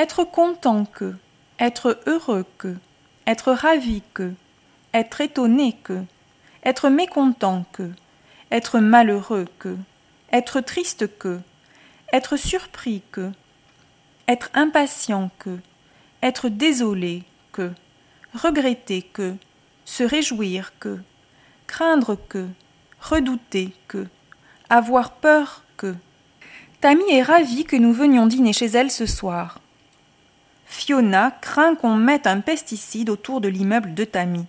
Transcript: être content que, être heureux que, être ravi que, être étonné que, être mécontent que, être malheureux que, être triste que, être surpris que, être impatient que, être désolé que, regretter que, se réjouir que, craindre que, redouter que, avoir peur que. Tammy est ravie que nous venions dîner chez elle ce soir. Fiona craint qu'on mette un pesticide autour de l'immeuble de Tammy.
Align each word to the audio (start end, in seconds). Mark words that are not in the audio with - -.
être 0.00 0.24
content 0.24 0.86
que, 0.86 1.14
être 1.58 2.00
heureux 2.06 2.46
que, 2.56 2.74
être 3.26 3.52
ravi 3.52 4.00
que, 4.14 4.32
être 4.94 5.20
étonné 5.20 5.76
que, 5.84 6.02
être 6.64 6.88
mécontent 6.88 7.66
que, 7.70 7.90
être 8.50 8.78
malheureux 8.78 9.46
que, 9.58 9.76
être 10.32 10.62
triste 10.62 11.18
que, 11.18 11.38
être 12.14 12.38
surpris 12.38 13.02
que, 13.12 13.30
être 14.26 14.48
impatient 14.54 15.30
que, 15.38 15.58
être 16.22 16.48
désolé 16.48 17.24
que, 17.52 17.70
regretter 18.32 19.02
que, 19.02 19.34
se 19.84 20.02
réjouir 20.02 20.72
que, 20.78 20.98
craindre 21.66 22.16
que, 22.30 22.48
redouter 23.02 23.74
que, 23.86 24.06
avoir 24.70 25.10
peur 25.10 25.62
que. 25.76 25.94
Tammy 26.80 27.04
est 27.10 27.22
ravie 27.22 27.64
que 27.64 27.76
nous 27.76 27.92
venions 27.92 28.26
dîner 28.26 28.54
chez 28.54 28.68
elle 28.68 28.90
ce 28.90 29.04
soir. 29.04 29.60
Fiona 30.72 31.32
craint 31.32 31.74
qu'on 31.74 31.96
mette 31.96 32.28
un 32.28 32.38
pesticide 32.40 33.10
autour 33.10 33.40
de 33.40 33.48
l'immeuble 33.48 33.92
de 33.92 34.04
Tammy. 34.04 34.46